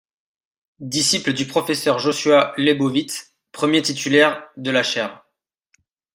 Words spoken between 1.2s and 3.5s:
du Professeur Joshua Leibowitz,